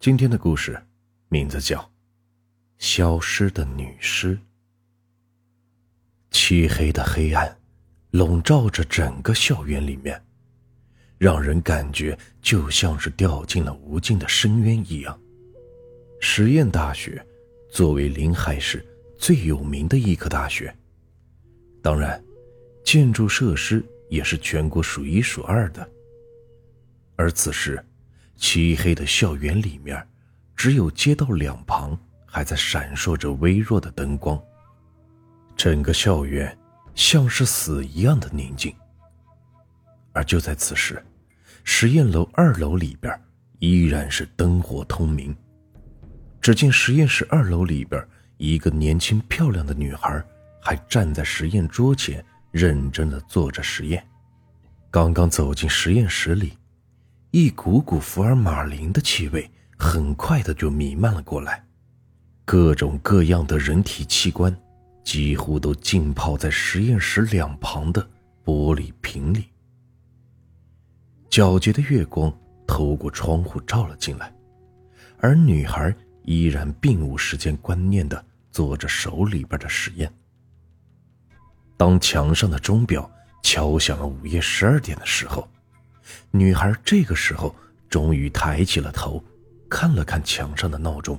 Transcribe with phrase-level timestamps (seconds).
[0.00, 0.80] 今天的故事
[1.28, 1.78] 名字叫
[2.78, 4.34] 《消失的女尸》。
[6.30, 7.54] 漆黑的黑暗
[8.10, 10.18] 笼罩着整个校园里面，
[11.18, 15.20] 让人感觉就像是掉进了无尽的深渊一样。
[16.18, 17.22] 实验大学
[17.70, 18.82] 作为临海市
[19.18, 20.74] 最有名的医科大学，
[21.82, 22.24] 当然，
[22.82, 25.86] 建筑设施也是全国数一数二的。
[27.16, 27.84] 而此时，
[28.40, 30.04] 漆黑的校园里面，
[30.56, 34.42] 只有街道两旁还在闪烁着微弱的灯光。
[35.54, 36.58] 整个校园
[36.94, 38.74] 像是死一样的宁静。
[40.12, 41.00] 而就在此时，
[41.64, 43.14] 实验楼二楼里边
[43.58, 45.36] 依然是灯火通明。
[46.40, 48.02] 只见实验室二楼里边，
[48.38, 50.24] 一个年轻漂亮的女孩
[50.62, 54.02] 还站在实验桌前，认真的做着实验。
[54.90, 56.54] 刚刚走进实验室里。
[57.32, 59.48] 一股股福尔马林的气味
[59.78, 61.64] 很快的就弥漫了过来，
[62.44, 64.54] 各种各样的人体器官
[65.04, 68.02] 几乎都浸泡在实验室两旁的
[68.44, 69.44] 玻璃瓶里。
[71.28, 74.34] 皎洁的月光透过窗户照了进来，
[75.18, 80.12] 而女孩依然并无时间观念的做着手里边的实验。
[81.76, 83.08] 当墙上的钟表
[83.44, 85.48] 敲响了午夜十二点的时候。
[86.30, 87.54] 女孩这个时候
[87.88, 89.22] 终于抬起了头，
[89.68, 91.18] 看了看墙上的闹钟，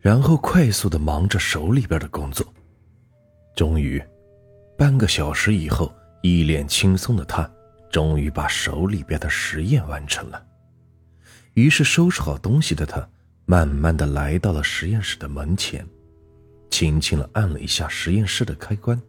[0.00, 2.46] 然后快速的忙着手里边的工作。
[3.54, 4.02] 终于，
[4.78, 7.50] 半个小时以后，一脸轻松的她
[7.90, 10.44] 终于把手里边的实验完成了。
[11.54, 13.06] 于是，收拾好东西的她，
[13.44, 15.86] 慢慢的来到了实验室的门前，
[16.70, 19.00] 轻轻的按了一下实验室的开关。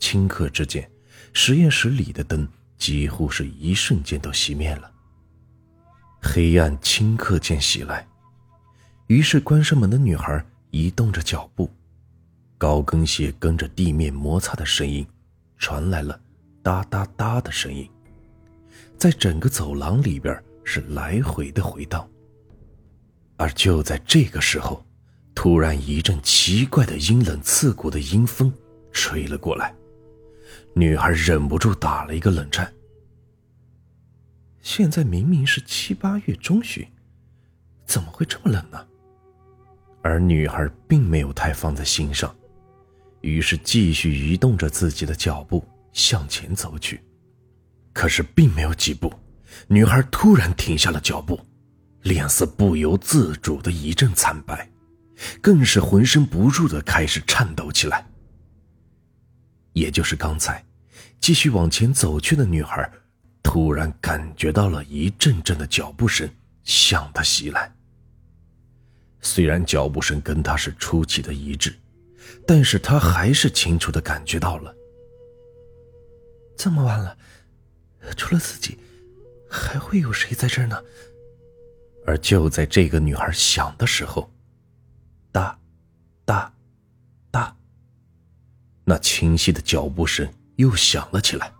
[0.00, 0.90] 顷刻之间，
[1.32, 2.48] 实验室里的灯。
[2.78, 4.90] 几乎是一瞬间都熄灭了。
[6.22, 8.06] 黑暗顷刻间袭来，
[9.06, 11.70] 于是关上门的女孩移动着脚步，
[12.58, 15.06] 高跟鞋跟着地面摩擦的声音，
[15.56, 16.18] 传来了
[16.62, 17.88] 哒哒哒的声音，
[18.98, 22.06] 在整个走廊里边是来回的回荡。
[23.36, 24.84] 而就在这个时候，
[25.34, 28.52] 突然一阵奇怪的阴冷刺骨的阴风
[28.90, 29.74] 吹了过来。
[30.74, 32.72] 女孩忍不住打了一个冷战。
[34.62, 36.86] 现在明明是七八月中旬，
[37.84, 38.86] 怎么会这么冷呢？
[40.02, 42.34] 而女孩并没有太放在心上，
[43.20, 47.00] 于是继续移动着自己的脚步向前走去。
[47.92, 49.12] 可是并没有几步，
[49.68, 51.40] 女孩突然停下了脚步，
[52.02, 54.68] 脸色不由自主的一阵惨白，
[55.40, 58.06] 更是浑身不住的开始颤抖起来。
[59.76, 60.64] 也就是刚才，
[61.20, 62.90] 继续往前走去的女孩，
[63.42, 66.26] 突然感觉到了一阵阵的脚步声
[66.64, 67.70] 向她袭来。
[69.20, 71.78] 虽然脚步声跟她是出奇的一致，
[72.46, 74.74] 但是她还是清楚的感觉到了。
[76.56, 77.14] 这么晚了，
[78.16, 78.78] 除了自己，
[79.46, 80.82] 还会有谁在这儿呢？
[82.06, 84.32] 而就在这个女孩想的时候，
[85.30, 85.58] 哒，
[86.24, 86.50] 哒。
[88.88, 91.52] 那清晰的脚步声又响了起来，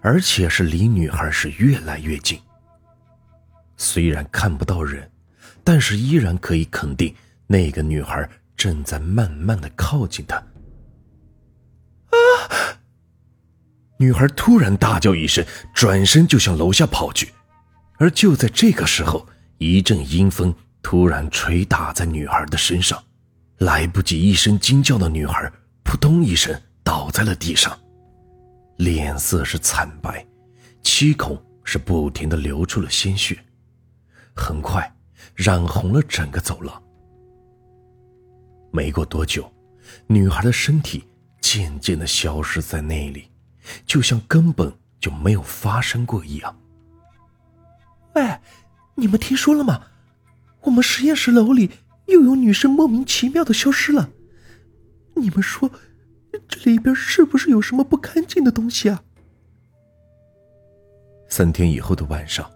[0.00, 2.40] 而且是离女孩是越来越近。
[3.76, 5.08] 虽然看不到人，
[5.62, 7.14] 但是依然可以肯定，
[7.46, 10.36] 那个女孩正在慢慢的靠近他。
[10.36, 12.18] 啊！
[13.96, 17.32] 女孩突然大叫一声，转身就向楼下跑去。
[17.98, 19.24] 而就在这个时候，
[19.58, 20.52] 一阵阴风
[20.82, 23.00] 突然吹打在女孩的身上，
[23.58, 25.52] 来不及一声惊叫的女孩。
[25.90, 27.76] 扑通一声倒在了地上，
[28.76, 30.24] 脸色是惨白，
[30.84, 33.36] 七孔是不停的流出了鲜血，
[34.32, 34.88] 很快
[35.34, 36.80] 染红了整个走廊。
[38.70, 39.52] 没过多久，
[40.06, 41.02] 女孩的身体
[41.40, 43.28] 渐渐的消失在那里，
[43.84, 46.56] 就像根本就没有发生过一样。
[48.14, 48.38] 喂，
[48.94, 49.88] 你们听说了吗？
[50.60, 51.68] 我们实验室楼里
[52.06, 54.08] 又有女生莫名其妙的消失了。
[55.20, 55.70] 你们说，
[56.48, 59.02] 这里边是不是有什么不干净的东西啊？
[61.28, 62.50] 三天以后的晚上，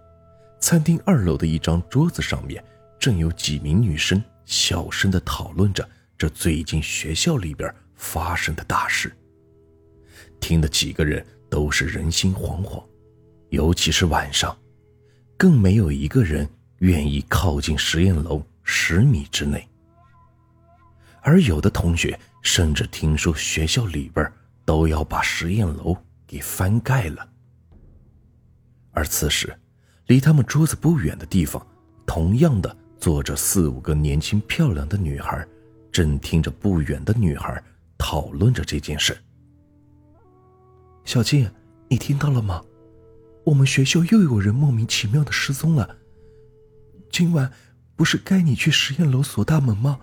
[0.58, 2.64] 餐厅二楼的一张桌子上面，
[2.98, 9.14] 正有几名女生小声的讨论着这最近学校里边发生的大事。
[10.40, 12.82] 听的几个人都是人心惶惶，
[13.50, 14.56] 尤其是晚上，
[15.36, 19.68] 更没有一个人愿意靠近实验楼十米之内。
[21.20, 22.18] 而有的同学。
[22.44, 24.32] 甚至听说学校里边
[24.64, 25.96] 都要把实验楼
[26.26, 27.28] 给翻盖了。
[28.92, 29.52] 而此时，
[30.06, 31.66] 离他们桌子不远的地方，
[32.06, 35.44] 同样的坐着四五个年轻漂亮的女孩，
[35.90, 37.60] 正听着不远的女孩
[37.98, 39.16] 讨论着这件事。
[41.04, 41.50] 小静，
[41.88, 42.62] 你听到了吗？
[43.44, 45.96] 我们学校又有人莫名其妙的失踪了。
[47.10, 47.52] 今晚
[47.96, 50.00] 不是该你去实验楼锁大门吗？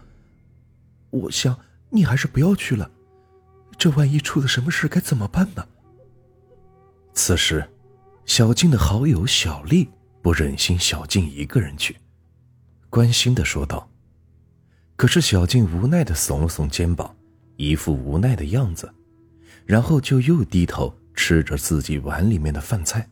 [1.11, 1.57] 我想
[1.91, 2.89] 你还是不要去了，
[3.77, 5.67] 这万一出了什么事该怎么办呢？
[7.13, 7.69] 此时，
[8.25, 9.89] 小静的好友小丽
[10.21, 11.97] 不忍心小静一个人去，
[12.89, 13.89] 关心的说道。
[14.95, 17.13] 可是小静无奈的耸了耸肩膀，
[17.57, 18.93] 一副无奈的样子，
[19.65, 23.09] 然后就又低头吃着自己碗里面的饭菜。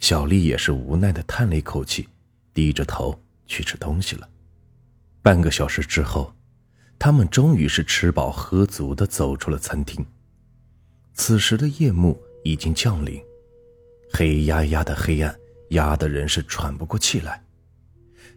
[0.00, 2.06] 小丽也是无奈的叹了一口气，
[2.52, 4.28] 低着头去吃东西了。
[5.22, 6.32] 半个小时之后，
[6.98, 10.04] 他们终于是吃饱喝足的走出了餐厅。
[11.14, 12.20] 此时的夜幕。
[12.44, 13.20] 已经降临，
[14.10, 15.36] 黑压压的黑暗
[15.70, 17.44] 压得人是喘不过气来。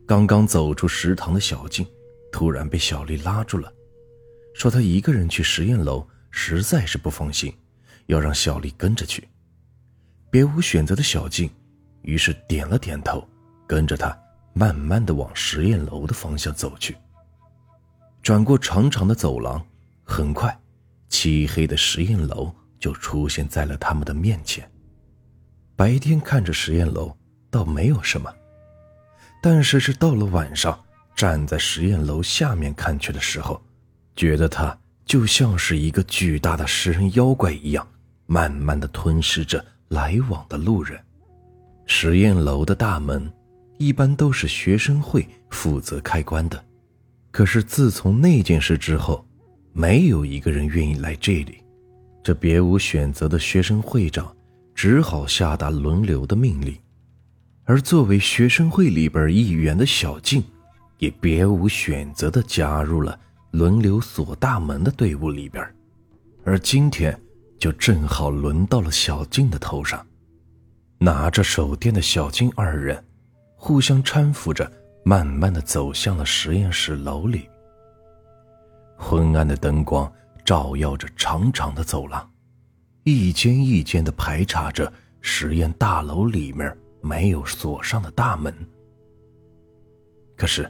[0.05, 1.85] 刚刚走出食堂的小静，
[2.29, 3.71] 突然被小丽拉住了，
[4.53, 7.53] 说她一个人去实验楼实在是不放心，
[8.07, 9.25] 要让小丽跟着去。
[10.29, 11.49] 别无选择的小静，
[12.01, 13.25] 于是点了点头，
[13.65, 14.17] 跟着她
[14.51, 16.97] 慢慢的往实验楼的方向走去。
[18.21, 19.65] 转过长长的走廊，
[20.03, 20.59] 很快，
[21.09, 22.53] 漆黑的实验楼。
[22.81, 24.67] 就出现在了他们的面前。
[25.75, 27.15] 白天看着实验楼
[27.51, 28.33] 倒没有什么，
[29.39, 30.83] 但是是到了晚上，
[31.15, 33.61] 站在实验楼下面看去的时候，
[34.15, 34.75] 觉得它
[35.05, 37.87] 就像是一个巨大的食人妖怪一样，
[38.25, 40.99] 慢慢的吞噬着来往的路人。
[41.85, 43.31] 实验楼的大门
[43.77, 46.65] 一般都是学生会负责开关的，
[47.31, 49.25] 可是自从那件事之后，
[49.73, 51.63] 没有一个人愿意来这里。
[52.23, 54.35] 这别无选择的学生会长
[54.75, 56.77] 只好下达轮流的命令，
[57.63, 60.43] 而作为学生会里边一员的小静，
[60.99, 63.19] 也别无选择的加入了
[63.51, 65.65] 轮流锁大门的队伍里边。
[66.43, 67.19] 而今天，
[67.57, 70.05] 就正好轮到了小静的头上。
[70.99, 73.03] 拿着手电的小静二人，
[73.55, 74.71] 互相搀扶着，
[75.03, 77.49] 慢慢的走向了实验室楼里。
[78.97, 80.11] 昏暗的灯光。
[80.43, 82.29] 照耀着长长的走廊，
[83.03, 88.53] 一间一间的排查着实验大楼里面没有锁上的大门。
[90.35, 90.69] 可是，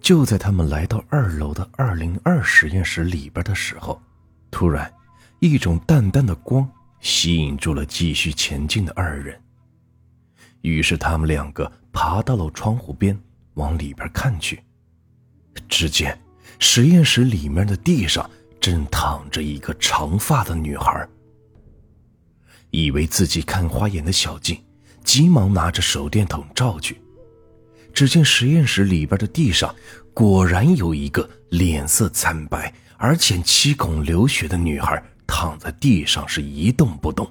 [0.00, 4.00] 就在他们来到二楼的二零二实验室里边的时候，
[4.52, 4.90] 突然，
[5.40, 6.66] 一种淡淡的光
[7.00, 9.38] 吸引住了继续前进的二人。
[10.60, 13.18] 于是，他们两个爬到了窗户边，
[13.58, 14.58] 往里边看去，
[15.68, 16.18] 只见
[16.58, 18.28] 实验室里面的地上。
[18.60, 21.08] 正躺着一个长发的女孩。
[22.70, 24.60] 以为自己看花眼的小静，
[25.04, 27.00] 急忙拿着手电筒照去，
[27.94, 29.72] 只见实验室里边的地上，
[30.12, 37.30] 果然有一个脸色惨白而且七孔流血的女孩躺在地上，是一动不动，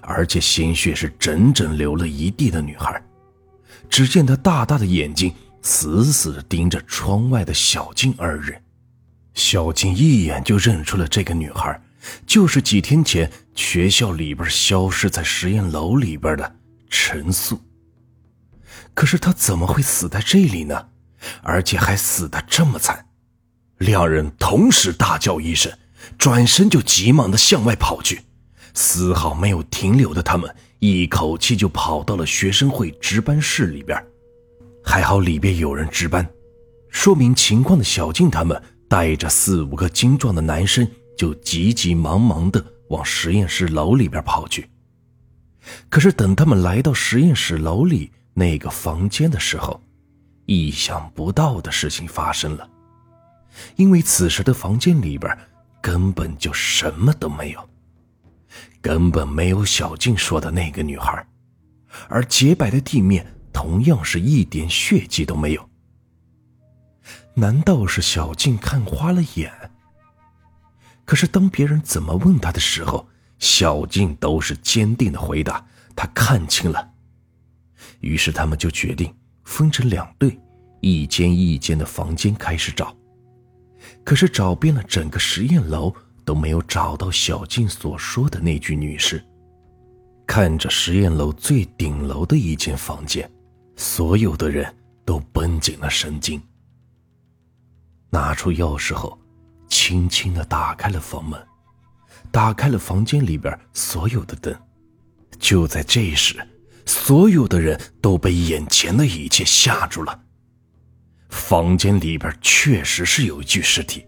[0.00, 3.00] 而且鲜血是整整流了一地的女孩。
[3.90, 8.62] 只见他大大的眼睛死死地盯着窗外的小静二人。
[9.34, 11.80] 小静一眼就认出了这个女孩，
[12.26, 16.56] 就是几天前学校里边消失在实验楼里边的
[16.88, 17.60] 陈素。
[18.94, 20.88] 可是她怎么会死在这里呢？
[21.42, 23.06] 而且还死的这么惨！
[23.78, 25.70] 两人同时大叫一声，
[26.16, 28.22] 转身就急忙的向外跑去，
[28.74, 34.04] 丝毫没有停留的他们，一口气就跑到了学生会值班室里边。
[34.82, 36.28] 还好里边有人值班，
[36.90, 38.60] 说明情况的小静他们。
[38.88, 40.84] 带着四五个精壮的男生，
[41.16, 44.68] 就急急忙忙的往实验室楼里边跑去。
[45.88, 49.80] 可是等他们来到实验室楼里那个房间的时候，
[50.46, 52.68] 意想不到的事情发生了，
[53.76, 55.38] 因为此时的房间里边
[55.80, 57.69] 根本就什么都没有，
[58.80, 61.26] 根本没有小静说的那个女孩，
[62.08, 65.68] 而洁白的地面同样是一点血迹都没有。
[67.34, 69.52] 难道是小静看花了眼？
[71.04, 73.08] 可是当别人怎么问他的时候，
[73.38, 76.90] 小静都是坚定的回答：“她看清了。”
[78.00, 79.12] 于是他们就决定
[79.44, 80.38] 分成两队，
[80.80, 82.96] 一间一间的房间开始找。
[84.04, 89.22] 可是找遍了整个实验楼，都没有找到小静所说的那具女尸。
[90.26, 93.28] 看着实验楼最顶楼的一间房间，
[93.76, 94.72] 所有的人
[95.04, 96.40] 都绷紧了神经。
[98.10, 99.18] 拿出钥匙后，
[99.68, 101.40] 轻轻的打开了房门，
[102.30, 104.54] 打开了房间里边所有的灯。
[105.38, 106.36] 就在这时，
[106.86, 110.20] 所有的人都被眼前的一切吓住了。
[111.28, 114.04] 房间里边确实是有一具尸体，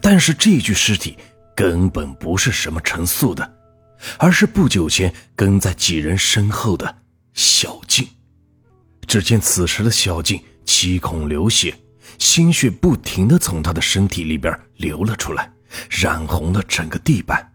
[0.00, 1.16] 但是这具尸体
[1.58, 3.58] 根本不是什么陈素的，
[4.16, 6.98] 而是不久前跟在几人身后的
[7.34, 8.06] 小静。
[9.08, 11.76] 只见此时的小静七孔流血，
[12.16, 15.52] 鲜血不停的从她的身体里边流了出来，
[15.90, 17.52] 染红了整个地板，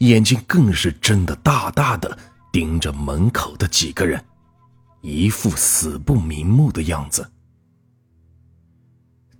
[0.00, 2.18] 眼睛更是睁得大大的，
[2.52, 4.22] 盯着门口的几个人，
[5.00, 7.26] 一副死不瞑目的样子。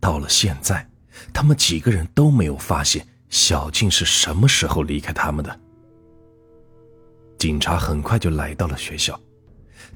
[0.00, 0.88] 到了现在，
[1.30, 5.60] 他们几个人都没有发现小静是什么时候离开他们的。
[7.38, 9.18] 警察很快就来到了学校，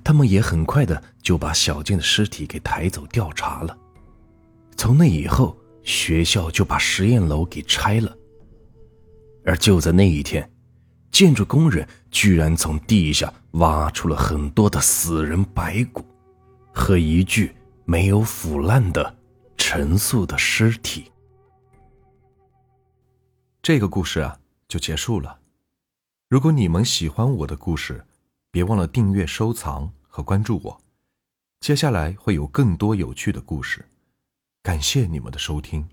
[0.03, 3.77] 他们也很快的就把小静的尸体给抬走调查了。
[4.75, 8.17] 从那以后，学校就把实验楼给拆了。
[9.45, 10.51] 而就在那一天，
[11.13, 16.03] 建筑工人居然从地下挖出了很多的死人白骨，
[16.73, 19.15] 和一具没有腐烂的。
[19.59, 21.11] 陈素的尸体。
[23.67, 25.41] 这个故事啊，就结束了。
[26.29, 28.07] 如果你们喜欢我的故事，
[28.53, 30.81] 别忘了订阅、收藏和关注我。
[31.59, 33.85] 接下来会有更多有趣的故事。
[34.63, 35.89] 感谢你们的收听。